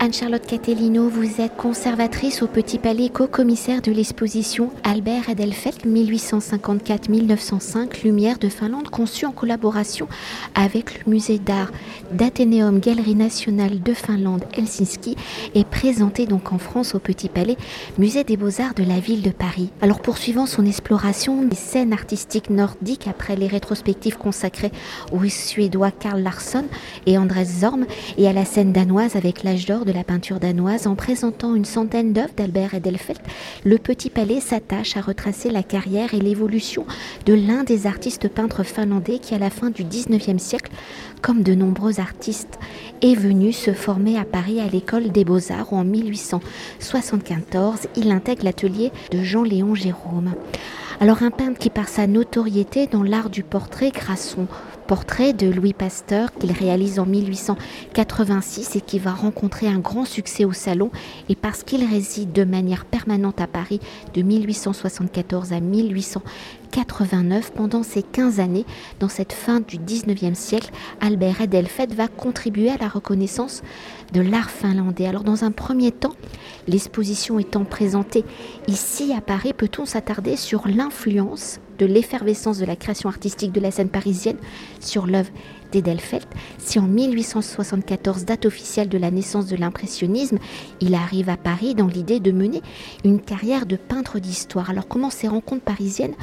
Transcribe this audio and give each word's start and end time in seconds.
Anne-Charlotte 0.00 0.46
Catellino, 0.46 1.08
vous 1.08 1.40
êtes 1.40 1.56
conservatrice 1.56 2.42
au 2.42 2.46
Petit 2.46 2.78
Palais, 2.78 3.08
co-commissaire 3.08 3.82
de 3.82 3.90
l'exposition 3.90 4.70
Albert 4.84 5.28
Edelfelt 5.28 5.84
1854-1905 5.84 8.04
Lumière 8.04 8.38
de 8.38 8.48
Finlande, 8.48 8.90
conçue 8.90 9.26
en 9.26 9.32
collaboration 9.32 10.06
avec 10.54 11.04
le 11.04 11.10
musée 11.10 11.40
d'art 11.40 11.72
d'Athénéum 12.12 12.78
Galerie 12.78 13.16
nationale 13.16 13.82
de 13.82 13.92
Finlande 13.92 14.44
Helsinki 14.52 15.16
et 15.56 15.64
présentée 15.64 16.26
donc 16.26 16.52
en 16.52 16.58
France 16.58 16.94
au 16.94 17.00
Petit 17.00 17.28
Palais, 17.28 17.56
musée 17.98 18.22
des 18.22 18.36
beaux-arts 18.36 18.74
de 18.74 18.84
la 18.84 19.00
ville 19.00 19.22
de 19.22 19.30
Paris. 19.30 19.70
Alors 19.80 20.00
poursuivant 20.00 20.46
son 20.46 20.64
exploration 20.64 21.42
des 21.42 21.56
scènes 21.56 21.92
artistiques 21.92 22.50
nordiques 22.50 23.08
après 23.08 23.34
les 23.34 23.48
rétrospectives 23.48 24.16
consacrées 24.16 24.70
au 25.10 25.28
Suédois 25.28 25.90
Karl 25.90 26.22
Larsson 26.22 26.66
et 27.06 27.18
Andrés 27.18 27.46
Zorm 27.46 27.84
et 28.16 28.28
à 28.28 28.32
la 28.32 28.44
scène 28.44 28.72
danoise 28.72 29.16
avec 29.16 29.42
l'âge 29.42 29.66
d'or 29.66 29.86
de 29.88 29.92
la 29.94 30.04
peinture 30.04 30.38
danoise, 30.38 30.86
en 30.86 30.94
présentant 30.94 31.54
une 31.54 31.64
centaine 31.64 32.12
d'œuvres 32.12 32.34
d'Albert 32.36 32.74
Edelfelt, 32.74 33.22
le 33.64 33.78
Petit 33.78 34.10
Palais 34.10 34.40
s'attache 34.40 34.98
à 34.98 35.00
retracer 35.00 35.50
la 35.50 35.62
carrière 35.62 36.12
et 36.12 36.20
l'évolution 36.20 36.84
de 37.24 37.32
l'un 37.32 37.64
des 37.64 37.86
artistes 37.86 38.28
peintres 38.28 38.64
finlandais 38.64 39.18
qui, 39.18 39.34
à 39.34 39.38
la 39.38 39.48
fin 39.48 39.70
du 39.70 39.84
19e 39.84 40.38
siècle, 40.38 40.70
comme 41.22 41.42
de 41.42 41.54
nombreux 41.54 42.00
artistes, 42.00 42.58
est 43.00 43.14
venu 43.14 43.54
se 43.54 43.72
former 43.72 44.18
à 44.18 44.26
Paris 44.26 44.60
à 44.60 44.68
l'école 44.68 45.10
des 45.10 45.24
beaux-arts 45.24 45.72
où 45.72 45.76
en 45.76 45.84
1874, 45.84 47.88
il 47.96 48.10
intègre 48.10 48.44
l'atelier 48.44 48.92
de 49.10 49.22
Jean-Léon 49.22 49.74
Jérôme. 49.74 50.34
Alors 51.00 51.22
un 51.22 51.30
peintre 51.30 51.60
qui 51.60 51.70
par 51.70 51.88
sa 51.88 52.08
notoriété 52.08 52.88
dans 52.88 53.04
l'art 53.04 53.30
du 53.30 53.44
portrait 53.44 53.92
grâce 53.92 54.30
son 54.30 54.48
portrait 54.88 55.32
de 55.32 55.46
Louis 55.48 55.72
Pasteur 55.72 56.32
qu'il 56.32 56.50
réalise 56.50 56.98
en 56.98 57.06
1886 57.06 58.74
et 58.74 58.80
qui 58.80 58.98
va 58.98 59.12
rencontrer 59.12 59.68
un 59.68 59.78
grand 59.78 60.04
succès 60.04 60.44
au 60.44 60.52
salon 60.52 60.90
et 61.28 61.36
parce 61.36 61.62
qu'il 61.62 61.84
réside 61.84 62.32
de 62.32 62.42
manière 62.42 62.84
permanente 62.84 63.40
à 63.40 63.46
Paris 63.46 63.78
de 64.14 64.22
1874 64.22 65.52
à 65.52 65.60
1889 66.68 67.52
pendant 67.52 67.82
ces 67.82 68.02
15 68.02 68.40
années 68.40 68.66
dans 69.00 69.08
cette 69.08 69.32
fin 69.32 69.60
du 69.60 69.78
19e 69.78 70.34
siècle 70.34 70.70
Albert 71.00 71.40
Edelfelt 71.40 71.92
va 71.94 72.08
contribuer 72.08 72.70
à 72.70 72.76
la 72.76 72.88
reconnaissance 72.88 73.62
de 74.12 74.20
l'art 74.20 74.50
finlandais. 74.50 75.06
Alors 75.06 75.24
dans 75.24 75.44
un 75.44 75.50
premier 75.50 75.92
temps, 75.92 76.14
l'exposition 76.66 77.38
étant 77.38 77.64
présentée 77.64 78.24
ici 78.66 79.12
à 79.16 79.20
Paris, 79.20 79.52
peut-on 79.52 79.84
s'attarder 79.84 80.36
sur 80.36 80.68
l'influence 80.68 81.60
de 81.78 81.86
l'effervescence 81.86 82.58
de 82.58 82.64
la 82.64 82.76
création 82.76 83.08
artistique 83.08 83.52
de 83.52 83.60
la 83.60 83.70
scène 83.70 83.88
parisienne 83.88 84.36
sur 84.80 85.06
l'œuvre 85.06 85.30
d'Edelfelt. 85.72 86.28
Si 86.58 86.78
en 86.78 86.86
1874, 86.86 88.24
date 88.24 88.46
officielle 88.46 88.88
de 88.88 88.98
la 88.98 89.10
naissance 89.10 89.46
de 89.46 89.56
l'impressionnisme, 89.56 90.38
il 90.80 90.94
arrive 90.94 91.28
à 91.28 91.36
Paris 91.36 91.74
dans 91.74 91.86
l'idée 91.86 92.20
de 92.20 92.32
mener 92.32 92.62
une 93.04 93.20
carrière 93.20 93.66
de 93.66 93.76
peintre 93.76 94.18
d'histoire. 94.18 94.70
Alors 94.70 94.88
comment 94.88 95.10
ces 95.10 95.28
rencontres 95.28 95.64
parisiennes 95.64 96.14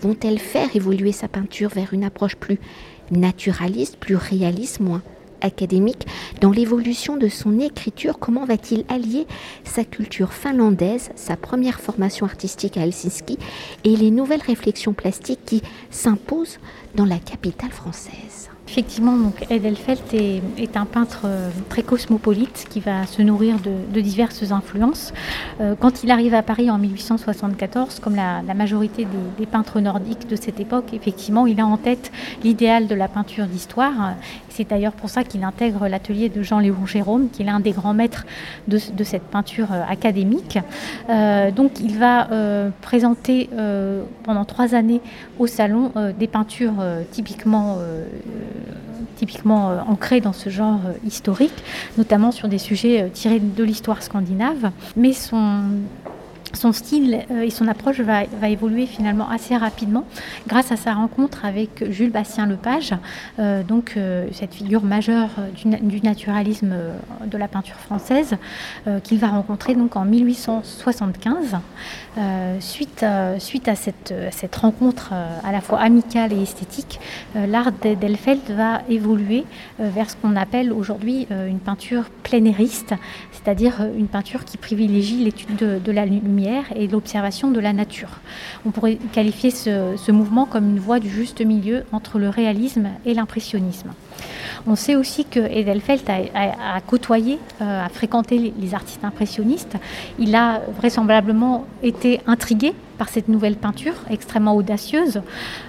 vont-elles 0.00 0.38
faire 0.38 0.74
évoluer 0.74 1.12
sa 1.12 1.28
peinture 1.28 1.70
vers 1.70 1.92
une 1.92 2.04
approche 2.04 2.36
plus 2.36 2.58
naturaliste, 3.10 3.96
plus 3.96 4.16
réaliste, 4.16 4.80
moins 4.80 5.02
académique, 5.44 6.06
dans 6.40 6.50
l'évolution 6.50 7.16
de 7.16 7.28
son 7.28 7.60
écriture, 7.60 8.18
comment 8.18 8.44
va-t-il 8.44 8.84
allier 8.88 9.26
sa 9.64 9.84
culture 9.84 10.32
finlandaise, 10.32 11.10
sa 11.14 11.36
première 11.36 11.80
formation 11.80 12.26
artistique 12.26 12.76
à 12.76 12.80
Helsinki 12.80 13.38
et 13.84 13.96
les 13.96 14.10
nouvelles 14.10 14.42
réflexions 14.42 14.94
plastiques 14.94 15.44
qui 15.44 15.62
s'imposent 15.90 16.58
dans 16.94 17.04
la 17.04 17.18
capitale 17.18 17.70
française? 17.70 18.53
Effectivement, 18.66 19.16
donc 19.16 19.44
Edelfelt 19.50 20.14
est, 20.14 20.76
un 20.76 20.86
peintre 20.86 21.22
euh, 21.26 21.50
très 21.68 21.82
cosmopolite 21.82 22.66
qui 22.70 22.80
va 22.80 23.06
se 23.06 23.20
nourrir 23.20 23.56
de, 23.60 24.00
diverses 24.00 24.50
influences. 24.50 25.12
Euh, 25.60 25.74
quand 25.78 26.02
il 26.02 26.10
arrive 26.10 26.34
à 26.34 26.42
Paris 26.42 26.70
en 26.70 26.78
1874, 26.78 28.00
comme 28.00 28.16
la, 28.16 28.42
majorité 28.54 29.06
des, 29.38 29.46
peintres 29.46 29.80
nordiques 29.80 30.26
de 30.28 30.34
cette 30.34 30.60
époque, 30.60 30.86
effectivement, 30.94 31.46
il 31.46 31.60
a 31.60 31.66
en 31.66 31.76
tête 31.76 32.10
l'idéal 32.42 32.86
de 32.86 32.94
la 32.94 33.06
peinture 33.06 33.46
d'histoire. 33.46 34.14
C'est 34.48 34.68
d'ailleurs 34.68 34.92
pour 34.92 35.10
ça 35.10 35.24
qu'il 35.24 35.44
intègre 35.44 35.86
l'atelier 35.86 36.30
de 36.30 36.42
Jean-Léon 36.42 36.86
Jérôme, 36.86 37.28
qui 37.30 37.42
est 37.42 37.44
l'un 37.44 37.60
des 37.60 37.72
grands 37.72 37.94
maîtres 37.94 38.24
de, 38.66 38.78
cette 38.78 39.24
peinture 39.24 39.72
euh, 39.72 39.82
académique. 39.88 40.58
donc, 41.54 41.80
il 41.80 41.98
va 41.98 42.28
présenter 42.80 43.50
pendant 44.22 44.44
trois 44.44 44.74
années 44.74 45.00
au 45.38 45.46
salon 45.46 45.92
des 46.18 46.26
peintures 46.26 46.74
typiquement 47.10 47.78
typiquement 49.16 49.70
euh, 49.70 49.80
ancré 49.86 50.20
dans 50.20 50.32
ce 50.32 50.50
genre 50.50 50.80
euh, 50.86 50.92
historique, 51.06 51.54
notamment 51.96 52.32
sur 52.32 52.48
des 52.48 52.58
sujets 52.58 53.02
euh, 53.02 53.08
tirés 53.08 53.40
de 53.40 53.64
l'histoire 53.64 54.02
scandinave. 54.02 54.70
Mais 54.96 55.12
son 55.12 55.62
son 56.56 56.72
style 56.72 57.24
euh, 57.30 57.42
et 57.42 57.50
son 57.50 57.68
approche 57.68 58.00
va, 58.00 58.24
évoluer 58.48 58.86
finalement 58.86 59.28
assez 59.28 59.56
rapidement 59.56 60.04
grâce 60.46 60.72
à 60.72 60.76
sa 60.76 60.94
rencontre 60.94 61.44
avec 61.44 61.90
Jules 61.90 62.10
Bastien 62.10 62.46
Lepage, 62.46 62.94
euh, 63.38 63.62
donc 63.62 63.94
euh, 63.96 64.26
cette 64.32 64.54
figure 64.54 64.82
majeure 64.82 65.30
du, 65.54 66.00
naturalisme 66.02 66.74
de 67.26 67.38
la 67.38 67.48
peinture 67.48 67.76
française, 67.76 68.36
qu'il 69.02 69.18
va 69.18 69.28
rencontrer 69.28 69.74
en 69.94 70.04
1875. 70.04 71.56
suite, 72.60 73.02
à 73.02 73.74
cette, 73.74 74.56
rencontre 74.56 75.12
à 75.12 75.52
la 75.52 75.60
fois 75.60 75.80
amicale 75.80 76.32
et 76.32 76.42
esthétique, 76.42 77.00
l'art 77.34 77.72
d'Elfeld 77.72 78.50
va 78.50 78.82
évoluer 78.88 79.44
vers 79.78 80.10
ce 80.10 80.16
qu'on 80.16 80.36
appelle 80.36 80.72
aujourd'hui 80.72 81.26
une 81.30 81.60
peinture 81.60 82.04
plénériste, 82.22 82.94
c'est-à-dire 83.32 83.86
une 83.96 84.08
peinture 84.08 84.44
qui 84.44 84.56
privilégie 84.56 85.24
l'étude 85.24 85.56
de, 85.56 85.78
de 85.78 85.92
la 85.92 86.04
lumière 86.04 86.43
et 86.74 86.86
l'observation 86.86 87.50
de 87.50 87.60
la 87.60 87.72
nature. 87.72 88.08
On 88.66 88.70
pourrait 88.70 88.98
qualifier 89.12 89.50
ce, 89.50 90.12
mouvement 90.12 90.46
comme 90.46 90.70
une 90.70 90.78
voie 90.78 91.00
du 91.00 91.08
juste 91.08 91.44
milieu 91.44 91.84
entre 91.92 92.18
le 92.18 92.28
réalisme 92.28 92.88
et 93.04 93.14
l'impressionnisme. 93.14 93.92
On 94.66 94.76
sait 94.76 94.96
aussi 94.96 95.24
que 95.24 95.40
Edelfelt 95.40 96.08
a, 96.08 96.80
côtoyé, 96.86 97.38
euh, 97.60 97.84
a 97.84 97.88
fréquenté 97.88 98.52
les, 98.58 98.74
artistes 98.74 99.04
impressionnistes. 99.04 99.76
Il 100.18 100.34
a 100.34 100.60
vraisemblablement 100.78 101.66
été 101.82 102.20
intrigué 102.26 102.74
par 102.96 103.08
cette 103.08 103.28
nouvelle 103.28 103.56
peinture 103.56 103.94
extrêmement 104.10 104.54
audacieuse. 104.54 105.22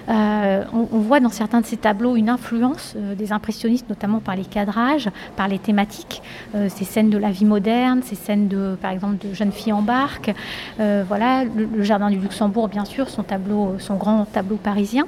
Euh, 0.08 0.64
on, 0.72 0.98
voit 0.98 1.20
dans 1.20 1.30
certains 1.30 1.60
de 1.60 1.66
ces 1.66 1.76
tableaux 1.76 2.16
une 2.16 2.28
influence 2.28 2.94
euh, 2.96 3.14
des 3.14 3.32
impressionnistes, 3.32 3.88
notamment 3.88 4.20
par 4.20 4.36
les 4.36 4.44
cadrages, 4.44 5.10
par 5.36 5.48
les 5.48 5.58
thématiques, 5.58 6.22
euh, 6.54 6.68
ces 6.68 6.84
scènes 6.84 7.10
de 7.10 7.18
la 7.18 7.30
vie 7.30 7.44
moderne, 7.44 8.00
ces 8.02 8.14
scènes 8.14 8.48
de, 8.48 8.76
par 8.80 8.92
exemple, 8.92 9.26
de 9.26 9.34
jeunes 9.34 9.52
filles 9.52 9.72
en 9.72 9.82
barque. 9.82 10.32
voilà, 10.78 11.44
le, 11.44 11.82
jardin 11.82 12.10
du 12.10 12.18
Luxembourg, 12.18 12.68
bien 12.68 12.84
sûr, 12.84 13.08
son 13.08 13.22
tableau, 13.22 13.74
son 13.78 13.96
grand 13.96 14.24
tableau 14.24 14.56
parisien. 14.56 15.06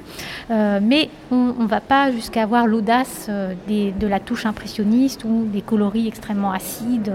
mais 0.49 1.09
on 1.31 1.53
ne 1.59 1.67
va 1.67 1.81
pas 1.81 2.11
jusqu'à 2.11 2.43
avoir 2.43 2.67
l'audace 2.67 3.29
de 3.29 4.07
la 4.07 4.19
touche 4.19 4.45
impressionniste 4.45 5.23
ou 5.23 5.45
des 5.45 5.61
coloris 5.61 6.07
extrêmement 6.07 6.51
acides 6.51 7.11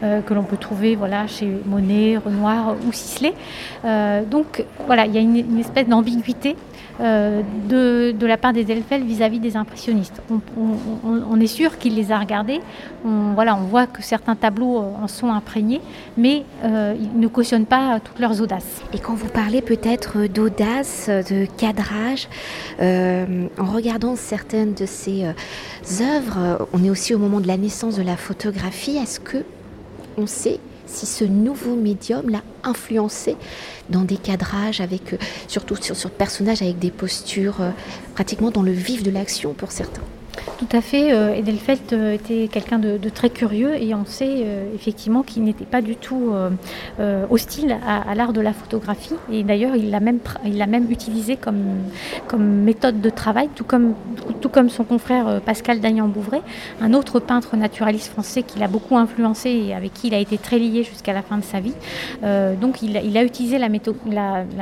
que 0.00 0.34
l'on 0.34 0.42
peut 0.42 0.56
trouver, 0.56 0.96
voilà, 0.96 1.26
chez 1.26 1.48
Monet, 1.66 2.16
Renoir 2.16 2.74
ou 2.86 2.92
Sisley. 2.92 3.34
donc 4.30 4.43
donc 4.44 4.64
voilà, 4.86 5.06
il 5.06 5.14
y 5.14 5.18
a 5.18 5.20
une, 5.20 5.58
espèce 5.58 5.88
d'ambiguïté 5.88 6.56
euh, 7.00 7.42
de, 7.68 8.26
la 8.26 8.36
part 8.36 8.52
des 8.52 8.70
Elfels 8.70 9.02
vis-à-vis 9.02 9.40
des 9.40 9.56
impressionnistes. 9.56 10.22
On, 10.30 11.40
est 11.40 11.46
sûr 11.46 11.78
qu'il 11.78 11.96
les 11.96 12.12
a 12.12 12.18
regardés. 12.18 12.60
On, 13.04 13.32
voilà, 13.34 13.56
on 13.56 13.62
voit 13.62 13.86
que 13.86 14.02
certains 14.02 14.36
tableaux 14.36 14.78
euh, 14.78 15.02
en 15.02 15.08
sont 15.08 15.30
imprégnés, 15.30 15.80
mais 16.16 16.44
euh, 16.64 16.94
ils 16.98 17.18
ne 17.18 17.26
cautionnent 17.26 17.66
pas 17.66 17.98
toutes 18.00 18.20
leurs 18.20 18.40
audaces. 18.40 18.82
Et 18.92 18.98
quand 18.98 19.14
vous 19.14 19.28
parlez 19.28 19.62
peut-être 19.62 20.28
d'audace, 20.28 21.08
de 21.08 21.46
cadrage, 21.56 22.28
en 22.80 23.64
regardant 23.64 24.14
certaines 24.16 24.74
de 24.74 24.86
ces 24.86 25.24
œuvres, 26.00 26.68
on 26.72 26.84
est 26.84 26.90
aussi 26.90 27.14
au 27.14 27.18
moment 27.18 27.40
de 27.40 27.48
la 27.48 27.56
naissance 27.56 27.96
de 27.96 28.02
la 28.02 28.16
photographie. 28.16 28.96
Est-ce 28.96 29.20
que 29.20 29.44
on 30.16 30.26
sait 30.26 30.60
si 30.86 31.06
ce 31.06 31.24
nouveau 31.24 31.74
médium 31.74 32.28
l'a 32.28 32.42
influencé 32.62 33.36
dans 33.90 34.02
des 34.02 34.16
cadrages, 34.16 34.80
avec, 34.80 35.12
euh, 35.12 35.18
surtout 35.48 35.76
sur, 35.76 35.96
sur 35.96 36.10
personnages 36.10 36.62
avec 36.62 36.78
des 36.78 36.90
postures 36.90 37.60
euh, 37.60 37.70
pratiquement 38.14 38.50
dans 38.50 38.62
le 38.62 38.72
vif 38.72 39.02
de 39.02 39.10
l'action 39.10 39.52
pour 39.52 39.72
certains. 39.72 40.02
Tout 40.58 40.68
à 40.76 40.80
fait. 40.80 41.12
Euh, 41.12 41.34
Edelfelt 41.34 41.92
euh, 41.92 42.14
était 42.14 42.48
quelqu'un 42.48 42.78
de, 42.78 42.98
très 43.08 43.30
curieux 43.30 43.74
et 43.74 43.94
on 43.94 44.04
sait 44.04 44.26
euh, 44.28 44.74
effectivement 44.74 45.22
qu'il 45.22 45.44
n'était 45.44 45.64
pas 45.64 45.82
du 45.82 45.96
tout 45.96 46.32
hostile 47.30 47.76
à, 47.86 48.14
l'art 48.14 48.32
de 48.32 48.40
la 48.40 48.52
photographie. 48.52 49.14
Et 49.30 49.42
d'ailleurs, 49.42 49.76
il 49.76 49.90
l'a 49.90 50.00
même, 50.00 50.90
utilisé 50.90 51.36
comme, 51.36 51.58
méthode 52.38 53.00
de 53.00 53.10
travail, 53.10 53.48
tout 53.54 53.64
comme, 53.64 54.70
son 54.70 54.84
confrère 54.84 55.40
Pascal 55.42 55.80
Dagnan-Bouvray, 55.80 56.40
un 56.80 56.94
autre 56.94 57.20
peintre 57.20 57.56
naturaliste 57.56 58.10
français 58.12 58.42
qui 58.42 58.58
l'a 58.58 58.68
beaucoup 58.68 58.96
influencé 58.96 59.50
et 59.50 59.74
avec 59.74 59.92
qui 59.94 60.08
il 60.08 60.14
a 60.14 60.18
été 60.18 60.38
très 60.38 60.58
lié 60.58 60.82
jusqu'à 60.82 61.12
la 61.12 61.22
fin 61.22 61.38
de 61.38 61.44
sa 61.44 61.60
vie. 61.60 61.74
donc, 62.60 62.82
il, 62.82 63.16
a 63.16 63.24
utilisé 63.24 63.58
la, 63.58 63.68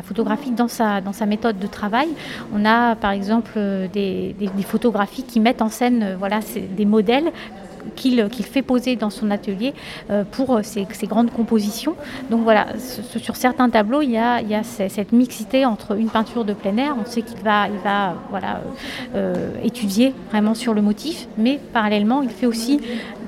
photographie 0.03 0.51
dans 0.51 0.69
sa, 0.69 1.01
méthode 1.27 1.59
de 1.59 1.67
travail. 1.67 2.09
On 2.55 2.65
a 2.65 2.97
par 2.97 3.13
exemple 3.13 3.59
des 3.93 4.35
photographies 4.65 5.25
qui 5.25 5.41
mettent 5.41 5.62
en 5.63 5.69
scène 5.69 6.03
euh, 6.03 6.17
voilà, 6.19 6.41
des 6.77 6.85
modèles 6.85 7.33
qu'il 7.97 8.45
fait 8.45 8.63
poser 8.63 8.95
dans 8.95 9.11
son 9.11 9.33
atelier 9.33 9.75
pour 10.31 10.61
ses, 10.63 10.87
grandes 11.07 11.33
compositions. 11.33 11.97
Donc 12.31 12.43
voilà, 12.43 12.69
sur 12.79 13.35
certains 13.35 13.69
tableaux, 13.71 14.03
il 14.03 14.11
y 14.11 14.17
a, 14.17 14.63
cette 14.63 15.11
mixité 15.11 15.67
entre 15.67 15.99
une 15.99 16.09
peinture 16.09 16.45
de 16.45 16.53
plein 16.53 16.77
air, 16.77 16.95
on 16.97 17.05
sait 17.05 17.23
qu'il 17.23 17.41
va, 17.41 17.67
étudier 19.65 20.15
vraiment 20.31 20.55
sur 20.55 20.75
le 20.75 20.81
motif, 20.81 21.27
mais 21.37 21.59
parallèlement, 21.73 22.23
il 22.23 22.31
fait 22.31 22.47
aussi 22.47 22.81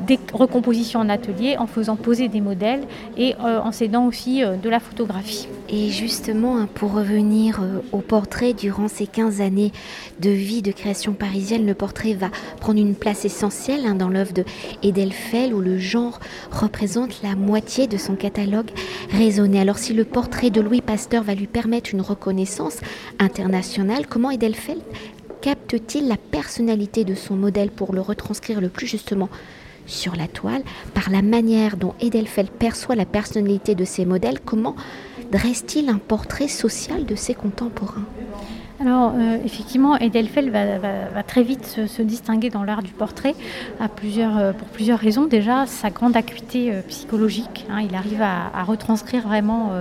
des 0.06 0.18
recompositions 0.32 1.00
en 1.00 1.08
atelier 1.08 1.56
en 1.58 1.66
faisant 1.66 1.96
poser 1.96 2.28
des 2.28 2.40
modèles 2.40 2.82
et 3.16 3.34
en 3.36 3.72
s'aidant 3.72 4.06
aussi 4.06 4.42
de 4.42 4.68
la 4.68 4.80
photographie. 4.80 5.48
Et 5.68 5.90
justement, 5.90 6.58
hein, 6.58 6.68
pour 6.74 6.92
revenir 6.92 7.60
au 7.92 7.98
portrait, 7.98 8.52
durant 8.52 8.88
ces 8.88 9.06
15 9.06 9.40
années 9.40 9.72
de 10.20 10.30
vie 10.30 10.62
de 10.62 10.72
création 10.72 11.12
parisienne, 11.14 11.66
le 11.66 11.74
portrait 11.74 12.14
va 12.14 12.28
prendre 12.60 12.78
une 12.78 12.94
place 12.94 13.24
essentielle 13.24 13.86
hein, 13.86 13.94
dans 13.94 14.08
l'œuvre 14.08 14.32
de 14.32 14.44
où 15.52 15.60
le 15.60 15.78
genre 15.78 16.20
représente 16.50 17.22
la 17.22 17.34
moitié 17.34 17.86
de 17.86 17.96
son 17.96 18.14
catalogue 18.14 18.70
raisonné. 19.10 19.60
Alors 19.60 19.78
si 19.78 19.92
le 19.92 20.04
portrait 20.04 20.50
de 20.50 20.60
Louis 20.60 20.80
Pasteur 20.80 21.22
va 21.22 21.34
lui 21.34 21.46
permettre 21.46 21.90
une 21.92 22.00
reconnaissance 22.00 22.78
internationale, 23.18 24.06
comment 24.06 24.30
Edelfelt 24.30 24.82
capte-t-il 25.40 26.08
la 26.08 26.16
personnalité 26.16 27.04
de 27.04 27.14
son 27.14 27.36
modèle 27.36 27.70
pour 27.70 27.92
le 27.92 28.00
retranscrire 28.00 28.60
le 28.60 28.70
plus 28.70 28.86
justement 28.86 29.28
sur 29.86 30.16
la 30.16 30.28
toile, 30.28 30.62
par 30.94 31.10
la 31.10 31.22
manière 31.22 31.76
dont 31.76 31.94
Edelfelt 32.00 32.50
perçoit 32.50 32.94
la 32.94 33.06
personnalité 33.06 33.74
de 33.74 33.84
ses 33.84 34.04
modèles, 34.04 34.40
comment 34.40 34.76
dresse-t-il 35.32 35.88
un 35.88 35.98
portrait 35.98 36.48
social 36.48 37.04
de 37.06 37.14
ses 37.14 37.34
contemporains? 37.34 38.06
Alors, 38.84 39.14
euh, 39.16 39.38
effectivement, 39.42 39.96
Edelfelt 39.96 40.50
va, 40.50 41.22
très 41.22 41.42
vite 41.42 41.64
se, 41.86 42.02
distinguer 42.02 42.50
dans 42.50 42.64
l'art 42.64 42.82
du 42.82 42.92
portrait 42.92 43.34
euh, 43.80 44.52
pour 44.52 44.68
plusieurs 44.68 44.98
raisons. 44.98 45.24
Déjà, 45.26 45.64
sa 45.66 45.88
grande 45.88 46.16
acuité 46.16 46.70
euh, 46.70 46.82
psychologique. 46.88 47.64
Hein, 47.70 47.80
il 47.88 47.94
arrive 47.94 48.20
à, 48.20 48.62
retranscrire 48.64 49.26
vraiment 49.26 49.72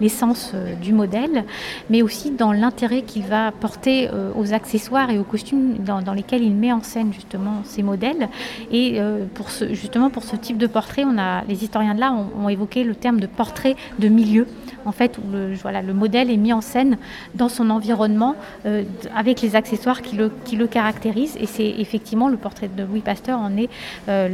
l'essence 0.00 0.54
du 0.80 0.92
modèle, 0.92 1.44
mais 1.90 2.02
aussi 2.02 2.30
dans 2.30 2.52
l'intérêt 2.52 3.02
qu'il 3.02 3.24
va 3.24 3.50
porter 3.50 4.08
aux 4.36 4.52
accessoires 4.52 5.10
et 5.10 5.18
aux 5.18 5.24
costumes 5.24 5.78
dans, 5.78 6.12
lesquels 6.14 6.44
il 6.44 6.54
met 6.54 6.72
en 6.72 6.82
scène 6.82 7.12
justement 7.12 7.62
ces 7.64 7.82
modèles. 7.82 8.28
Et 8.70 9.00
pour 9.34 9.50
ce, 9.50 9.74
justement, 9.74 10.10
pour 10.10 10.22
ce 10.22 10.36
type 10.36 10.58
de 10.58 10.68
portrait, 10.68 11.02
on 11.04 11.18
a, 11.18 11.42
les 11.48 11.64
historiens 11.64 11.94
de 11.94 12.00
l'art 12.00 12.14
ont, 12.14 12.44
ont 12.44 12.48
évoqué 12.48 12.84
le 12.84 12.94
terme 12.94 13.18
de 13.18 13.26
portrait 13.26 13.74
de 13.98 14.06
milieu 14.06 14.46
en 14.84 14.92
fait, 14.92 15.18
où 15.18 15.32
le, 15.32 15.54
voilà, 15.54 15.82
le 15.82 15.92
modèle 15.92 16.30
est 16.30 16.36
mis 16.36 16.52
en 16.52 16.60
scène 16.60 16.98
dans 17.34 17.48
son 17.48 17.70
environnement 17.70 18.36
euh, 18.66 18.84
avec 19.16 19.40
les 19.40 19.56
accessoires 19.56 20.02
qui 20.02 20.16
le, 20.16 20.30
qui 20.44 20.56
le 20.56 20.66
caractérisent. 20.66 21.36
Et 21.40 21.46
c'est 21.46 21.68
effectivement 21.78 22.28
le 22.28 22.36
portrait 22.36 22.68
de 22.68 22.82
Louis 22.84 23.00
Pasteur 23.00 23.38
en 23.38 23.56
est 23.56 23.68
euh, 24.08 24.28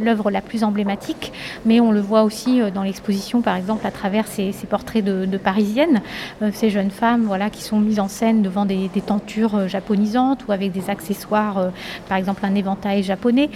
l'œuvre 0.00 0.30
la, 0.30 0.40
plus 0.40 0.64
emblématique. 0.64 1.32
Mais 1.66 1.80
on 1.80 1.90
le 1.90 2.00
voit 2.00 2.22
aussi 2.22 2.60
euh, 2.60 2.70
dans 2.70 2.82
l'exposition, 2.82 3.42
par 3.42 3.56
exemple, 3.56 3.86
à 3.86 3.90
travers 3.90 4.26
ces, 4.26 4.52
portraits 4.68 5.04
de, 5.04 5.36
parisiennes, 5.36 6.00
ces 6.52 6.70
jeunes 6.70 6.90
femmes 6.90 7.24
voilà, 7.24 7.50
qui 7.50 7.62
sont 7.62 7.78
mises 7.78 8.00
en 8.00 8.08
scène 8.08 8.42
devant 8.42 8.64
des, 8.64 8.88
tentures 9.04 9.68
japonisantes 9.68 10.46
ou 10.46 10.52
avec 10.52 10.72
des 10.72 10.88
accessoires, 10.88 11.70
par 12.08 12.16
exemple 12.16 12.44
un 12.46 12.54
éventail 12.54 13.02
japonais. 13.02 13.50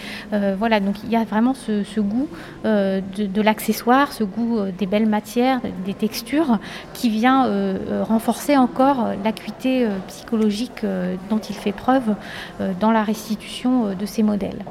voilà, 0.58 0.80
donc 0.80 0.96
il 1.04 1.10
y 1.10 1.16
a 1.16 1.24
vraiment 1.24 1.54
ce, 1.54 2.00
goût 2.00 2.28
de, 2.64 3.40
l'accessoire, 3.40 4.12
ce 4.12 4.24
goût 4.24 4.58
des 4.76 4.86
belles 4.86 5.06
matières, 5.06 5.60
des 5.84 5.94
textures 5.94 6.58
qui 6.92 7.08
vient 7.08 7.48
renforcer 8.02 8.56
encore 8.56 9.08
l'acuité 9.24 9.86
psychologique 10.08 10.84
dont 11.30 11.38
il 11.38 11.54
fait 11.54 11.72
preuve 11.72 12.14
dans 12.80 12.90
la 12.90 13.02
restitution 13.02 13.94
de 13.94 14.06
ces 14.06 14.22
modèles. 14.22 14.64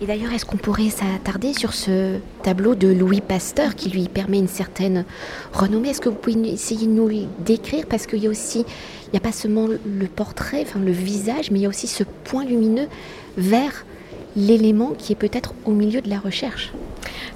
Et 0.00 0.06
d'ailleurs, 0.06 0.32
est-ce 0.32 0.44
qu'on 0.44 0.56
pourrait 0.56 0.90
s'attarder 0.90 1.52
sur 1.52 1.74
ce 1.74 2.18
tableau 2.44 2.76
de 2.76 2.86
Louis 2.86 3.20
Pasteur 3.20 3.74
qui 3.74 3.90
lui 3.90 4.08
permet 4.08 4.38
une 4.38 4.46
certaine 4.46 5.04
renommée? 5.52 5.88
Est-ce 5.88 6.00
que 6.00 6.08
vous 6.08 6.14
pouvez 6.14 6.52
essayer 6.52 6.86
de 6.86 6.92
nous 6.92 7.08
le 7.08 7.22
décrire? 7.40 7.84
Parce 7.86 8.06
qu'il 8.06 8.20
y 8.20 8.28
a 8.28 8.30
aussi, 8.30 8.60
il 8.60 9.10
n'y 9.12 9.16
a 9.16 9.20
pas 9.20 9.32
seulement 9.32 9.66
le 9.66 10.06
portrait, 10.06 10.62
enfin 10.62 10.78
le 10.78 10.92
visage, 10.92 11.50
mais 11.50 11.58
il 11.58 11.62
y 11.62 11.66
a 11.66 11.68
aussi 11.68 11.88
ce 11.88 12.04
point 12.04 12.44
lumineux 12.44 12.86
vers 13.36 13.84
l'élément 14.36 14.92
qui 14.96 15.12
est 15.12 15.16
peut-être 15.16 15.52
au 15.64 15.72
milieu 15.72 16.00
de 16.00 16.08
la 16.08 16.20
recherche. 16.20 16.72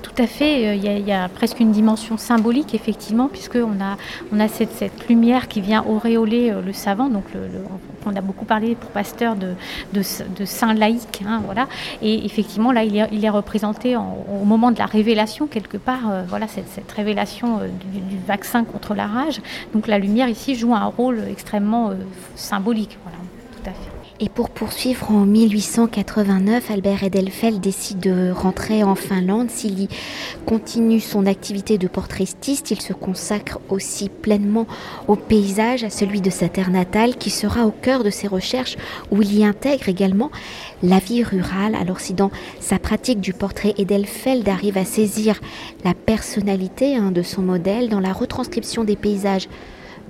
Tout 0.02 0.22
à 0.22 0.26
fait, 0.26 0.66
euh, 0.66 0.74
il 0.74 1.06
y, 1.06 1.12
a, 1.12 1.28
presque 1.28 1.60
une 1.60 1.70
dimension 1.70 2.16
symbolique, 2.16 2.74
effectivement, 2.74 3.28
puisqu'on 3.28 3.80
a, 3.80 3.96
on 4.32 4.40
a 4.40 4.48
cette, 4.48 5.08
lumière 5.08 5.46
qui 5.46 5.60
vient 5.60 5.84
auréoler 5.88 6.50
euh, 6.50 6.60
le 6.60 6.72
savant. 6.72 7.08
Donc, 7.08 7.24
on 8.04 8.16
a 8.16 8.20
beaucoup 8.20 8.44
parlé 8.44 8.74
pour 8.74 8.90
Pasteur 8.90 9.36
de, 9.36 10.02
saint 10.44 10.74
laïque. 10.74 11.22
Hein, 11.26 11.40
voilà. 11.44 11.68
Et 12.02 12.24
effectivement, 12.24 12.72
là, 12.72 12.82
il 12.84 12.96
est, 13.24 13.30
représenté 13.30 13.96
au 13.96 14.44
moment 14.44 14.72
de 14.72 14.78
la 14.78 14.86
révélation, 14.86 15.46
quelque 15.46 15.76
part, 15.76 16.10
euh, 16.10 16.24
voilà, 16.28 16.48
cette, 16.48 16.90
révélation 16.92 17.58
du, 17.58 18.18
vaccin 18.26 18.64
contre 18.64 18.94
la 18.94 19.06
rage. 19.06 19.40
Donc, 19.72 19.86
la 19.86 19.98
lumière 19.98 20.28
ici 20.28 20.56
joue 20.56 20.74
un 20.74 20.86
rôle 20.86 21.22
extrêmement 21.30 21.92
symbolique. 22.34 22.98
Et 24.20 24.28
pour 24.28 24.50
poursuivre, 24.50 25.10
en 25.10 25.24
1889, 25.24 26.70
Albert 26.70 27.02
Edelfelt 27.02 27.60
décide 27.60 27.98
de 27.98 28.30
rentrer 28.30 28.84
en 28.84 28.94
Finlande. 28.94 29.50
S'il 29.50 29.80
y 29.80 29.88
continue 30.46 31.00
son 31.00 31.26
activité 31.26 31.76
de 31.76 31.88
portraitiste, 31.88 32.70
il 32.70 32.80
se 32.80 32.92
consacre 32.92 33.58
aussi 33.68 34.08
pleinement 34.08 34.68
au 35.08 35.16
paysage, 35.16 35.82
à 35.82 35.90
celui 35.90 36.20
de 36.20 36.30
sa 36.30 36.48
terre 36.48 36.70
natale, 36.70 37.16
qui 37.16 37.30
sera 37.30 37.66
au 37.66 37.72
cœur 37.72 38.04
de 38.04 38.10
ses 38.10 38.28
recherches, 38.28 38.76
où 39.10 39.22
il 39.22 39.36
y 39.36 39.44
intègre 39.44 39.88
également 39.88 40.30
la 40.84 41.00
vie 41.00 41.24
rurale. 41.24 41.74
Alors 41.74 41.98
si 41.98 42.14
dans 42.14 42.30
sa 42.60 42.78
pratique 42.78 43.20
du 43.20 43.32
portrait, 43.32 43.74
Edelfelt 43.76 44.46
arrive 44.46 44.78
à 44.78 44.84
saisir 44.84 45.40
la 45.84 45.94
personnalité 45.94 46.94
hein, 46.94 47.10
de 47.10 47.22
son 47.22 47.42
modèle 47.42 47.88
dans 47.88 48.00
la 48.00 48.12
retranscription 48.12 48.84
des 48.84 48.96
paysages, 48.96 49.48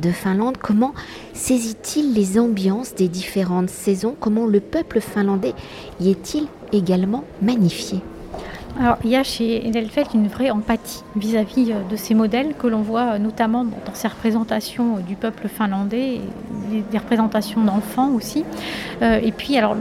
de 0.03 0.11
Finlande, 0.11 0.59
comment 0.59 0.93
saisit-il 1.33 2.13
les 2.13 2.39
ambiances 2.39 2.95
des 2.95 3.09
différentes 3.09 3.71
saisons? 3.71 4.17
Comment 4.19 4.47
le 4.47 4.61
peuple 4.61 5.01
finlandais 5.01 5.55
y 6.01 6.11
est-il 6.11 6.47
également 6.73 7.25
magnifié? 7.41 8.01
Alors, 8.81 8.97
il 9.05 9.11
y 9.11 9.17
a 9.17 9.23
chez 9.23 9.67
Edelfelt 9.67 10.15
une 10.15 10.29
vraie 10.29 10.51
empathie 10.51 11.03
vis-à-vis 11.15 11.73
euh, 11.73 11.83
de 11.91 11.97
ces 11.97 12.15
modèles 12.15 12.55
que 12.59 12.67
l'on 12.67 12.81
voit 12.81 13.13
euh, 13.13 13.19
notamment 13.19 13.65
dans 13.65 13.95
ses 13.95 14.09
représentations 14.09 14.97
euh, 14.97 15.01
du 15.01 15.15
peuple 15.15 15.49
finlandais, 15.49 16.21
et 16.73 16.83
des 16.91 16.99
représentations 16.99 17.63
d'enfants 17.63 18.13
aussi. 18.13 18.45
et 19.03 19.33
puis, 19.33 19.59
alors, 19.59 19.77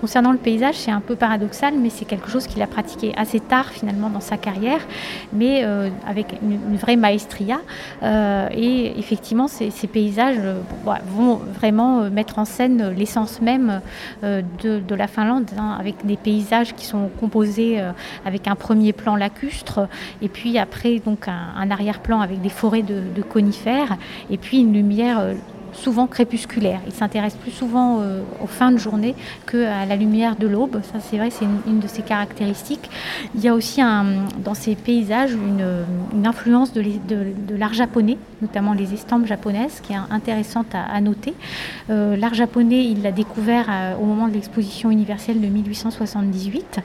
concernant 0.00 0.32
le 0.32 0.38
paysage, 0.38 0.76
c'est 0.76 0.90
un 0.90 1.00
peu 1.00 1.14
paradoxal, 1.14 1.74
mais 1.76 1.90
c'est 1.90 2.06
quelque 2.06 2.30
chose 2.30 2.46
qu'il 2.46 2.62
a 2.62 2.66
pratiqué 2.66 3.12
assez 3.18 3.38
tard 3.38 3.68
finalement 3.68 4.08
dans 4.08 4.20
sa 4.20 4.38
carrière, 4.38 4.80
mais 5.34 5.62
avec 6.06 6.34
une, 6.42 6.76
vraie 6.76 6.96
maestria. 6.96 7.60
et 8.02 8.98
effectivement, 8.98 9.46
ces, 9.46 9.70
paysages 9.88 10.38
vont 10.84 11.36
vraiment 11.36 12.08
mettre 12.08 12.38
en 12.38 12.46
scène 12.46 12.94
l'essence 12.96 13.42
même 13.42 13.82
de, 14.22 14.94
la 14.94 15.08
Finlande, 15.08 15.50
hein, 15.58 15.76
avec 15.78 16.06
des 16.06 16.16
paysages 16.16 16.74
qui 16.74 16.86
sont 16.86 17.10
composés 17.20 17.78
avec 18.24 18.48
un 18.48 18.54
premier 18.54 18.92
plan 18.92 19.16
lacustre, 19.16 19.88
et 20.20 20.28
puis 20.28 20.58
après 20.58 20.98
donc 20.98 21.28
un, 21.28 21.70
arrière-plan 21.70 22.20
avec 22.20 22.40
des 22.40 22.48
forêts 22.48 22.82
de, 22.82 23.22
conifères, 23.22 23.96
et 24.30 24.36
puis 24.36 24.58
une 24.58 24.72
lumière 24.72 25.20
euh, 25.20 25.34
souvent 25.72 26.06
crépusculaire. 26.06 26.80
Il 26.86 26.92
s'intéresse 26.92 27.34
plus 27.34 27.50
souvent 27.50 28.00
euh, 28.00 28.20
aux 28.42 28.46
fins 28.46 28.72
de 28.72 28.78
journée 28.78 29.14
qu'à 29.50 29.86
la 29.86 29.96
lumière 29.96 30.36
de 30.36 30.46
l'aube. 30.46 30.80
Ça, 30.82 31.00
c'est 31.00 31.16
vrai, 31.16 31.30
c'est 31.30 31.46
une, 31.66 31.80
de 31.80 31.86
ses 31.86 32.02
caractéristiques. 32.02 32.90
Il 33.34 33.40
y 33.40 33.48
a 33.48 33.54
aussi 33.54 33.80
dans 34.44 34.54
ces 34.54 34.74
paysages 34.74 35.32
une, 35.32 36.26
influence 36.26 36.72
de, 36.72 36.82
l'art 37.56 37.74
japonais, 37.74 38.16
notamment 38.40 38.74
les 38.74 38.94
estampes 38.94 39.26
japonaises, 39.26 39.80
qui 39.82 39.92
est 39.92 39.96
intéressante 40.10 40.66
à, 40.74 41.00
noter. 41.00 41.34
Euh, 41.90 42.16
l'art 42.16 42.34
japonais, 42.34 42.84
il 42.84 43.02
l'a 43.02 43.12
découvert 43.12 43.66
euh, 43.68 43.94
au 43.96 44.04
moment 44.04 44.28
de 44.28 44.34
l'exposition 44.34 44.90
universelle 44.90 45.40
de 45.40 45.46
1878. 45.46 46.80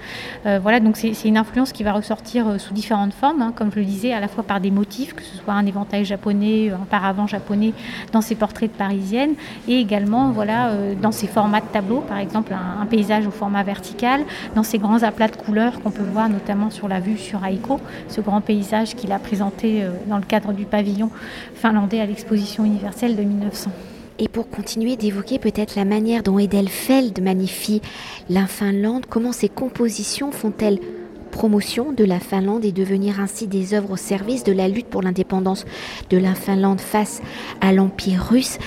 voilà, 0.61 0.79
donc 0.79 0.97
c'est, 0.97 1.13
une 1.25 1.37
influence 1.37 1.71
qui 1.71 1.83
va 1.83 1.91
ressortir 1.91 2.59
sous 2.59 2.73
différentes 2.73 3.13
formes, 3.13 3.41
hein, 3.41 3.53
comme 3.55 3.71
je 3.71 3.79
le 3.79 3.85
disais, 3.85 4.13
à 4.13 4.19
la 4.19 4.27
fois 4.27 4.43
par 4.43 4.59
des 4.59 4.71
motifs, 4.71 5.13
que 5.13 5.23
ce 5.23 5.37
soit 5.37 5.53
un 5.53 5.65
éventail 5.65 6.05
japonais, 6.05 6.71
un 6.71 6.85
paravent 6.85 7.27
japonais 7.27 7.73
dans 8.11 8.21
ses 8.21 8.35
portraits 8.35 8.71
parisienne 8.77 9.33
et 9.67 9.79
également 9.79 10.31
voilà, 10.31 10.69
euh, 10.69 10.93
dans 10.95 11.11
ces 11.11 11.27
formats 11.27 11.61
de 11.61 11.65
tableaux, 11.67 12.01
par 12.01 12.17
exemple 12.19 12.53
un, 12.53 12.85
paysage 12.85 13.27
au 13.27 13.31
format 13.31 13.63
vertical, 13.63 14.21
dans 14.55 14.63
ces 14.63 14.77
grands 14.77 15.03
aplats 15.03 15.27
de 15.27 15.35
couleurs 15.35 15.81
qu'on 15.81 15.91
peut 15.91 16.03
voir 16.03 16.29
notamment 16.29 16.69
sur 16.69 16.87
la 16.87 16.99
vue 16.99 17.17
sur 17.17 17.45
Aiko, 17.45 17.79
ce 18.07 18.21
grand 18.21 18.41
paysage 18.41 18.95
qu'il 18.95 19.11
a 19.11 19.19
présenté 19.19 19.83
euh, 19.83 19.89
dans 20.07 20.17
le 20.17 20.23
cadre 20.23 20.53
du 20.53 20.65
pavillon 20.65 21.09
finlandais 21.55 21.99
à 21.99 22.05
l'exposition 22.05 22.63
universelle 22.63 23.15
de 23.15 23.23
1900. 23.23 23.71
Et 24.19 24.27
pour 24.27 24.49
continuer 24.49 24.95
d'évoquer 24.95 25.37
peut-être 25.37 25.75
la 25.75 25.85
manière 25.85 26.23
dont 26.23 26.39
Edelfeld 26.39 27.21
magnifie 27.21 27.81
la 28.29 28.47
Finlande, 28.47 29.05
comment 29.07 29.31
ses 29.31 29.49
compositions 29.49 30.31
font-elles 30.31 30.79
promotion 31.27 31.91
de 31.91 32.03
la 32.03 32.19
Finlande 32.19 32.65
et 32.65 32.71
devenir 32.71 33.19
ainsi 33.19 33.47
des 33.47 33.73
œuvres 33.73 33.91
au 33.91 33.97
service 33.97 34.43
de 34.43 34.51
la 34.51 34.67
lutte 34.67 34.87
pour 34.87 35.01
l'indépendance 35.01 35.65
de 36.09 36.17
la 36.17 36.33
Finlande 36.33 36.81
face 36.81 37.21
à 37.61 37.73
l'Empire 37.73 38.27
russe 38.29 38.57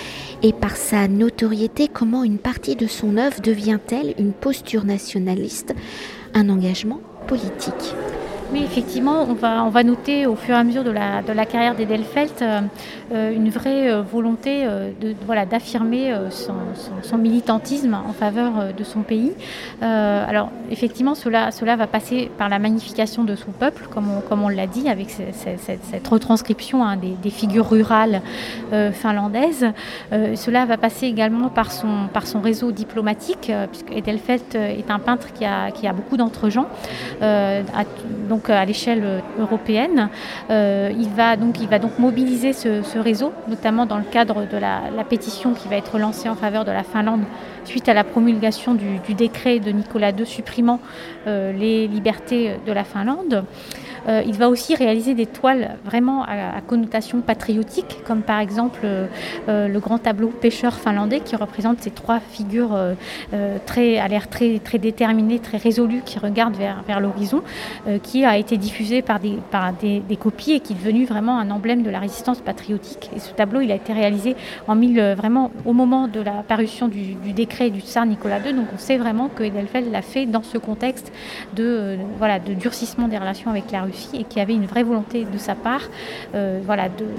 et 0.42 0.52
par 0.52 0.76
sa 0.76 1.08
notoriété, 1.08 1.88
comment 1.88 2.24
une 2.24 2.38
partie 2.38 2.76
de 2.76 2.86
son 2.86 3.16
œuvre 3.16 3.40
devient-elle 3.40 4.14
une 4.18 4.32
posture 4.32 4.84
nationaliste, 4.84 5.74
un 6.34 6.48
engagement 6.48 7.00
politique. 7.26 7.94
Oui, 8.52 8.64
effectivement, 8.64 9.28
on 9.28 9.34
va, 9.68 9.84
noter 9.84 10.26
au 10.26 10.34
fur 10.34 10.56
et 10.56 10.58
à 10.58 10.64
mesure 10.64 10.82
de 10.82 10.90
la, 10.90 11.46
carrière 11.46 11.76
d'Edelfelt 11.76 12.42
euh, 12.42 12.60
euh, 13.12 13.32
une 13.32 13.48
vraie 13.48 13.88
euh, 13.88 14.02
volonté 14.02 14.66
voilà, 15.24 15.46
d'affirmer 15.46 16.12
son, 16.30 17.16
militantisme 17.16 17.94
en 17.94 18.12
faveur 18.12 18.74
de 18.76 18.84
son 18.84 19.02
pays. 19.02 19.32
alors, 19.80 20.50
effectivement, 20.70 21.14
cela, 21.14 21.76
va 21.76 21.86
passer 21.86 22.28
par 22.38 22.48
la 22.48 22.58
magnification 22.58 23.22
de 23.22 23.36
son 23.36 23.52
peuple, 23.52 23.86
comme 23.88 24.42
on, 24.42 24.48
l'a 24.48 24.66
dit, 24.66 24.88
avec 24.88 25.10
cette, 25.10 26.08
retranscription 26.08 26.84
hein, 26.84 26.96
des, 26.96 27.14
des, 27.22 27.30
figures 27.30 27.68
rurales 27.68 28.20
finlandaises. 28.92 29.66
cela 30.10 30.64
va 30.64 30.76
passer 30.76 31.06
également 31.06 31.50
par 31.50 31.70
son, 31.70 32.40
réseau 32.42 32.72
diplomatique, 32.72 33.52
puisque 33.70 33.92
Edelfelt 33.92 34.56
est 34.56 34.90
un 34.90 34.98
peintre 34.98 35.32
qui 35.32 35.44
a, 35.44 35.92
beaucoup 35.92 36.16
d'entre-gens. 36.16 36.66
À 38.48 38.64
l'échelle 38.64 39.02
euh, 39.04 39.20
européenne. 39.38 40.08
Euh, 40.50 40.90
il, 40.96 41.08
va 41.10 41.36
donc, 41.36 41.60
il 41.60 41.68
va 41.68 41.78
donc 41.78 41.98
mobiliser 41.98 42.52
ce, 42.52 42.98
réseau, 42.98 43.32
notamment 43.48 43.86
dans 43.86 43.98
le 43.98 44.04
cadre 44.04 44.46
de 44.46 44.56
la, 44.56 44.80
pétition 45.08 45.54
qui 45.54 45.68
va 45.68 45.76
être 45.76 45.98
lancée 45.98 46.28
en 46.28 46.36
faveur 46.36 46.64
de 46.64 46.70
la 46.70 46.82
Finlande 46.82 47.22
suite 47.64 47.88
à 47.88 47.94
la 47.94 48.04
promulgation 48.04 48.74
du, 48.74 49.14
décret 49.14 49.58
de 49.58 49.70
Nicolas 49.70 50.10
II 50.10 50.24
supprimant 50.24 50.80
euh, 51.26 51.52
les 51.52 51.88
libertés 51.88 52.56
de 52.66 52.72
la 52.72 52.84
Finlande. 52.84 53.44
Euh, 54.10 54.22
il 54.26 54.34
va 54.34 54.48
aussi 54.48 54.74
réaliser 54.74 55.14
des 55.14 55.26
toiles 55.26 55.76
vraiment 55.84 56.24
à, 56.24 56.60
connotation 56.66 57.20
patriotique, 57.20 57.98
comme 58.06 58.22
par 58.22 58.40
exemple 58.40 58.80
euh, 58.84 59.06
euh, 59.48 59.68
le 59.68 59.80
grand 59.80 59.98
tableau 59.98 60.28
pêcheur 60.28 60.74
finlandais 60.74 61.20
qui 61.20 61.36
représente 61.36 61.80
ces 61.80 61.90
trois 61.90 62.20
figures 62.20 62.76
très, 63.66 63.98
à 63.98 64.08
l'air 64.08 64.28
très, 64.28 64.60
déterminées, 64.78 65.38
très 65.38 65.58
résolues, 65.58 66.02
qui 66.04 66.18
regardent 66.18 66.56
vers, 66.56 67.00
l'horizon, 67.00 67.42
qui 68.02 68.24
a 68.24 68.36
été 68.36 68.56
diffusé 68.56 69.02
par, 69.02 69.20
des, 69.20 70.16
copies 70.16 70.52
et 70.52 70.60
qui 70.60 70.72
est 70.72 70.76
devenu 70.76 71.04
vraiment 71.04 71.38
un 71.38 71.50
emblème 71.50 71.82
de 71.82 71.90
la 71.90 71.98
résistance 71.98 72.40
patriotique. 72.40 73.10
Et 73.14 73.20
ce 73.20 73.32
tableau, 73.32 73.60
il 73.60 73.70
a 73.70 73.74
été 73.74 73.92
réalisé 73.92 74.36
vraiment 74.66 75.50
au 75.64 75.72
moment 75.72 76.08
de 76.08 76.20
la 76.20 76.42
parution 76.46 76.88
du, 76.88 77.14
décret 77.32 77.70
du 77.70 77.80
tsar 77.80 78.06
Nicolas 78.06 78.38
II. 78.40 78.54
Donc 78.54 78.66
on 78.74 78.78
sait 78.78 78.96
vraiment 78.96 79.28
que 79.28 79.42
Edelfelt 79.42 79.90
l'a 79.90 80.02
fait 80.02 80.26
dans 80.26 80.42
ce 80.42 80.58
contexte 80.58 81.12
de 81.54 81.98
durcissement 82.58 83.08
des 83.08 83.18
relations 83.18 83.50
avec 83.50 83.70
la 83.70 83.82
Russie 83.82 83.99
et 84.14 84.24
qui 84.24 84.40
avait 84.40 84.54
une 84.54 84.66
vraie 84.66 84.82
volonté 84.82 85.24
de 85.24 85.38
sa 85.38 85.54
part 85.54 85.88
euh, 86.34 86.60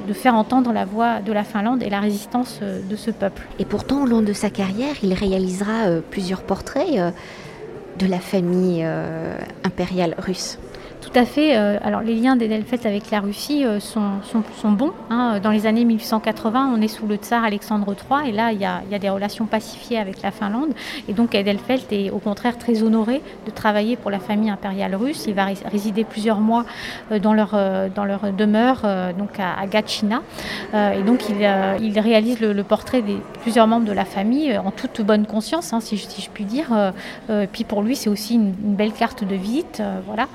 de, 0.08 0.14
faire 0.14 0.36
entendre 0.36 0.72
la 0.74 0.86
voix 0.86 1.20
de 1.20 1.32
la 1.32 1.44
Finlande 1.44 1.84
et 1.84 1.90
la 1.90 2.00
résistance 2.00 2.60
euh, 2.62 2.82
de 2.88 2.96
ce 2.96 3.12
peuple. 3.12 3.44
Et 3.60 3.66
pourtant, 3.66 4.04
au 4.04 4.06
long 4.06 4.22
de 4.22 4.34
sa 4.34 4.50
carrière, 4.50 4.96
il 5.04 5.14
réalisera 5.14 5.88
euh, 5.88 6.02
plusieurs 6.10 6.44
portraits 6.44 7.14
de 8.00 8.08
la 8.08 8.20
famille 8.20 8.86
impériale 9.64 10.16
russe. 10.18 10.58
Tout 11.02 11.10
à 11.16 11.26
fait. 11.26 11.58
Euh, 11.58 11.80
alors 11.82 12.02
les 12.02 12.14
liens 12.14 12.36
d'Edelfelt 12.36 12.86
avec 12.86 13.10
la 13.10 13.22
Russie 13.22 13.66
euh, 13.66 13.80
sont, 13.80 14.22
bons. 14.72 14.94
Hein. 15.10 15.40
Dans 15.42 15.50
les 15.50 15.66
années 15.66 15.84
1880, 15.84 16.72
on 16.76 16.80
est 16.80 16.88
sous 16.88 17.08
le 17.08 17.16
tsar 17.16 17.44
Alexandre 17.44 17.88
III 17.94 18.30
et 18.30 18.32
là, 18.32 18.52
il 18.52 18.62
y, 18.62 18.66
a, 18.66 19.00
des 19.00 19.10
relations 19.10 19.48
pacifiées 19.48 19.98
avec 19.98 20.22
la 20.22 20.30
Finlande. 20.30 20.74
Et 21.10 21.14
donc 21.14 21.34
Edelfelt 21.34 21.92
est 21.92 22.12
au 22.12 22.20
contraire 22.20 22.58
très 22.60 22.84
honoré 22.84 23.22
de 23.48 23.52
travailler 23.52 23.96
pour 23.96 24.12
la 24.12 24.20
famille 24.20 24.52
impériale 24.52 24.94
russe. 24.94 25.26
Il 25.28 25.34
va 25.34 25.48
résider 25.66 26.04
plusieurs 26.04 26.40
mois 26.40 26.66
euh, 27.12 27.18
dans 27.18 27.34
leur, 27.34 27.52
demeure 28.32 28.84
donc 29.18 29.40
à, 29.40 29.66
Gatchina. 29.66 30.22
Et 30.74 31.02
donc 31.02 31.24
il, 31.30 32.00
réalise 32.00 32.40
le, 32.40 32.64
portrait 32.64 33.02
des 33.02 33.18
plusieurs 33.42 33.66
membres 33.66 33.88
de 33.88 33.92
la 33.92 34.06
famille 34.06 34.56
en 34.56 34.70
toute 34.70 35.02
bonne 35.02 35.26
conscience, 35.26 35.74
hein, 35.74 35.80
si, 35.80 35.98
je, 35.98 36.30
puis 36.32 36.46
dire. 36.46 36.68
Puis 37.52 37.64
pour 37.64 37.82
lui, 37.82 37.96
c'est 37.96 38.10
aussi 38.10 38.36
une, 38.36 38.52
belle 38.52 38.92
carte 38.92 39.24
de 39.24 39.36
visite. 39.36 39.82
Voilà. 40.06 40.28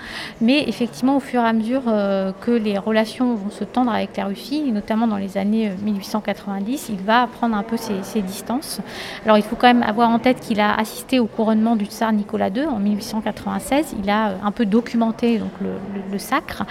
Effectivement, 0.66 1.16
au 1.16 1.20
fur 1.20 1.42
et 1.42 1.46
à 1.46 1.52
mesure 1.52 1.82
euh, 1.88 2.32
que 2.40 2.50
les 2.50 2.78
relations 2.78 3.34
vont 3.34 3.50
se 3.50 3.64
tendre 3.64 3.90
avec 3.90 4.16
la 4.16 4.26
Russie, 4.26 4.70
notamment 4.72 5.06
dans 5.06 5.16
les 5.16 5.38
années 5.38 5.70
1890, 5.82 6.88
euh, 6.90 6.94
il 6.94 7.04
va 7.04 7.26
prendre 7.26 7.56
un 7.56 7.62
peu 7.62 7.76
ses, 7.76 8.22
distances. 8.22 8.80
Alors 9.25 9.36
il 9.36 9.42
faut 9.42 9.56
quand 9.56 9.66
même 9.66 9.82
avoir 9.82 10.10
en 10.10 10.18
tête 10.18 10.40
qu'il 10.40 10.60
a 10.60 10.75
assisté 10.75 11.18
au 11.18 11.26
couronnement 11.26 11.76
du 11.76 11.86
tsar 11.86 12.12
Nicolas 12.12 12.48
II 12.48 12.66
en 12.66 12.78
1896. 12.78 13.96
Il 14.02 14.10
a 14.10 14.28
euh, 14.28 14.36
un 14.44 14.50
peu 14.50 14.66
documenté 14.66 15.38
donc, 15.38 15.50
le, 15.60 16.18
sacre, 16.18 16.64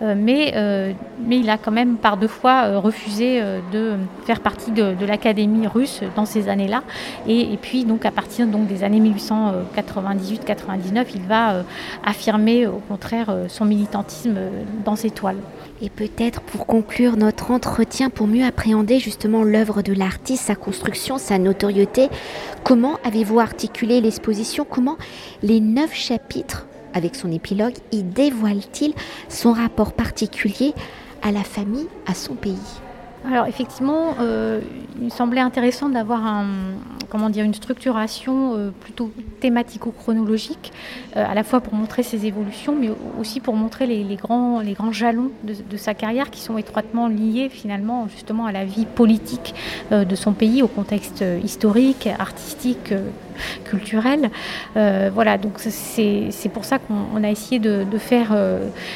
mais, 0.00 0.54
mais 1.26 1.38
il 1.38 1.50
a 1.50 1.58
quand 1.58 1.72
même 1.72 1.96
par 1.96 2.16
deux 2.16 2.28
fois 2.28 2.78
refusé 2.78 3.42
de 3.72 3.94
faire 4.24 4.38
partie 4.38 4.70
de, 4.70 4.94
l'Académie 5.04 5.66
russe 5.66 6.02
dans 6.14 6.24
ces 6.24 6.48
années-là. 6.48 6.84
Et, 7.26 7.52
et, 7.52 7.56
puis 7.56 7.84
donc 7.84 8.06
à 8.06 8.12
partir 8.12 8.46
donc, 8.46 8.68
des 8.68 8.84
années 8.84 9.00
1898-99, 9.00 11.06
il 11.16 11.22
va 11.22 11.64
affirmer 12.04 12.68
au 12.68 12.80
contraire 12.88 13.31
son 13.48 13.64
militantisme 13.64 14.36
dans 14.84 14.96
ses 14.96 15.10
toiles. 15.10 15.38
Et 15.80 15.90
peut-être 15.90 16.40
pour 16.40 16.66
conclure 16.66 17.16
notre 17.16 17.50
entretien, 17.50 18.08
pour 18.08 18.26
mieux 18.26 18.44
appréhender 18.44 18.98
justement 19.00 19.42
l'œuvre 19.42 19.82
de 19.82 19.92
l'artiste, 19.92 20.44
sa 20.44 20.54
construction, 20.54 21.18
sa 21.18 21.38
notoriété, 21.38 22.08
comment 22.62 22.98
avez-vous 23.04 23.40
articulé 23.40 24.00
l'exposition? 24.00 24.64
Comment 24.68 24.96
les 25.42 25.60
neuf 25.60 25.92
chapitres, 25.92 26.66
avec 26.94 27.16
son 27.16 27.32
épilogue, 27.32 27.74
y 27.90 28.02
dévoilent-ils 28.02 28.94
son 29.28 29.52
rapport 29.52 29.92
particulier 29.92 30.72
à 31.22 31.32
la 31.32 31.42
famille, 31.42 31.88
à 32.06 32.14
son 32.14 32.34
pays? 32.34 32.58
Alors 33.24 33.46
effectivement, 33.46 34.16
euh, 34.20 34.60
il 34.98 35.04
me 35.04 35.10
semblait 35.10 35.40
intéressant 35.40 35.88
d'avoir 35.88 36.26
une 37.14 37.54
structuration 37.54 38.56
euh, 38.56 38.70
plutôt 38.70 39.12
thématico-chronologique, 39.40 40.72
euh, 41.16 41.24
à 41.24 41.34
la 41.34 41.44
fois 41.44 41.60
pour 41.60 41.74
montrer 41.74 42.02
ses 42.02 42.26
évolutions, 42.26 42.74
mais 42.74 42.90
aussi 43.20 43.40
pour 43.40 43.54
montrer 43.54 43.86
les 43.86 44.16
grands 44.16 44.62
jalons 44.92 45.30
de, 45.44 45.76
sa 45.76 45.94
carrière 45.94 46.30
qui 46.30 46.40
sont 46.40 46.58
étroitement 46.58 47.08
liés 47.08 47.48
finalement 47.48 48.08
justement 48.08 48.46
à 48.46 48.52
la 48.52 48.64
vie 48.64 48.86
politique 48.86 49.54
de 49.90 50.14
son 50.14 50.32
pays, 50.32 50.62
au 50.62 50.68
contexte 50.68 51.24
historique, 51.42 52.08
artistique, 52.18 52.92
culturel. 53.64 54.30
voilà, 54.74 55.38
donc 55.38 55.54
c'est 55.58 56.48
pour 56.52 56.64
ça 56.64 56.78
qu'on 56.78 57.22
a 57.22 57.30
essayé 57.30 57.58
de, 57.58 57.98
faire 57.98 58.36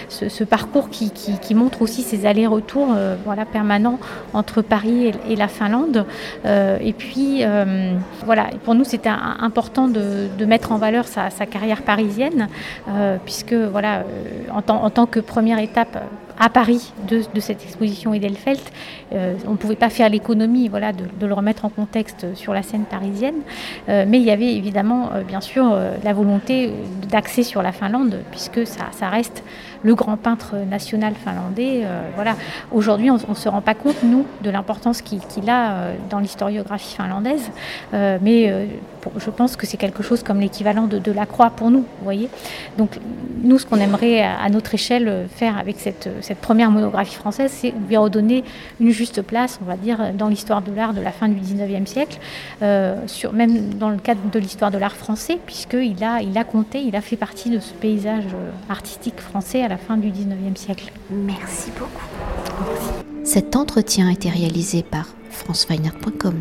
ce, 0.09 0.45
parcours 0.45 0.91
qui, 0.91 1.11
qui, 1.11 1.55
montre 1.55 1.83
aussi 1.83 2.03
ses 2.03 2.27
allers-retours 2.27 2.95
voilà, 3.25 3.45
permanents 3.45 3.99
entre 4.33 4.63
Paris 4.63 5.13
et, 5.29 5.37
la 5.37 5.49
Finlande. 5.49 6.05
Euh, 6.45 6.79
et 6.81 6.93
puis, 6.93 7.39
euh, 7.43 7.93
voilà, 8.25 8.49
pour 8.65 8.75
nous, 8.75 8.85
c'était 8.85 9.11
important 9.11 9.89
de, 9.89 10.45
mettre 10.47 10.73
en 10.73 10.79
valeur 10.79 11.07
sa, 11.07 11.31
carrière 11.47 11.83
parisienne, 11.83 12.49
euh, 12.89 13.17
puisque, 13.25 13.55
voilà, 13.55 14.05
en, 14.51 14.63
en 14.73 14.91
tant 14.91 15.07
que 15.07 15.21
première 15.21 15.59
étape, 15.59 15.99
à 16.39 16.49
Paris 16.49 16.93
de, 17.09 17.41
cette 17.41 17.63
exposition 17.63 18.13
Edelfelt. 18.15 18.73
Euh, 19.13 19.35
on 19.47 19.53
ne 19.53 19.57
pouvait 19.57 19.77
pas 19.77 19.91
faire 19.91 20.09
l'économie 20.09 20.69
voilà, 20.69 20.93
de, 20.93 21.27
le 21.27 21.35
remettre 21.35 21.65
en 21.65 21.69
contexte 21.69 22.35
sur 22.35 22.53
la 22.53 22.63
scène 22.63 22.85
parisienne, 22.85 23.37
euh, 23.89 24.05
mais 24.07 24.19
il 24.19 24.25
y 24.25 24.31
avait 24.31 24.55
évidemment, 24.55 25.11
euh, 25.13 25.23
bien 25.23 25.41
sûr, 25.41 25.77
la 26.03 26.13
volonté 26.13 26.71
d'axer 27.09 27.43
sur 27.43 27.63
la 27.63 27.73
Finlande, 27.73 28.21
puisque 28.31 28.67
ça, 28.67 28.87
ça, 28.93 29.09
reste 29.09 29.43
le 29.83 29.95
grand 29.95 30.17
peintre 30.17 30.57
national 30.69 31.15
finlandais. 31.15 31.85
voilà. 32.15 32.37
Aujourd'hui, 32.73 33.11
on 33.11 33.17
ne 33.17 33.35
se 33.35 33.49
rend 33.49 33.61
pas 33.61 33.75
compte, 33.75 34.03
nous, 34.03 34.27
de 34.43 34.51
l'importance 34.51 35.03
qu'il 35.03 35.51
a 35.51 35.93
dans 36.11 36.19
l'historiographie 36.19 36.95
finlandaise, 36.97 37.51
mais 37.93 38.69
je 39.17 39.31
pense 39.31 39.57
que 39.57 39.67
c'est 39.67 39.77
quelque 39.77 40.03
chose 40.03 40.23
comme 40.23 40.41
l'équivalent 40.41 40.87
de, 40.87 41.13
la 41.13 41.27
croix 41.27 41.51
pour 41.51 41.71
nous, 41.71 41.85
voyez. 42.03 42.29
Donc, 42.79 42.99
nous, 43.43 43.59
ce 43.59 43.67
qu'on 43.67 43.79
aimerait 43.79 44.23
à, 44.23 44.49
notre 44.49 44.75
échelle 44.75 45.27
faire 45.35 45.59
avec 45.59 45.77
cette 45.79 46.39
première 46.41 46.71
monographie 46.71 47.15
française, 47.15 47.51
c'est 47.53 47.73
lui 47.89 47.97
redonner 47.97 48.45
une 48.81 48.91
juste 48.91 49.23
place, 49.23 49.59
on 49.63 49.65
va 49.65 49.77
dire, 49.77 50.13
dans 50.15 50.29
l'histoire 50.29 50.63
de 50.63 50.73
l'art 50.73 50.95
de 50.95 51.01
la 51.01 51.13
fin 51.13 51.29
du 51.29 51.41
19e 51.41 51.87
siècle, 51.87 52.19
euh, 52.63 52.97
même 53.33 53.75
dans 53.75 53.91
le 53.91 53.99
cadre 53.99 54.21
de 54.31 54.39
l'histoire 54.39 54.71
de 54.71 54.79
l'art 54.79 54.97
français, 54.97 55.39
puisqu'il 55.45 56.03
a, 56.05 56.21
il 56.23 56.37
a 56.37 56.45
compté, 56.45 56.81
il 56.81 56.97
a 56.97 57.01
fait 57.01 57.17
partie 57.17 57.51
de 57.51 57.61
ce 57.61 57.73
paysage 57.73 58.25
euh, 58.35 58.51
artistique 58.71 59.21
français 59.21 59.63
à 59.67 59.69
la 59.69 59.79
fin 59.79 59.97
du 59.97 60.13
19e 60.13 60.57
siècle. 60.57 60.93
Merci 61.11 61.73
beaucoup. 61.73 62.07
Cet 63.25 63.57
entretien 63.57 64.09
a 64.09 64.13
été 64.13 64.31
réalisé 64.31 64.85
par 64.85 65.09
franceweiner.com. 65.31 66.41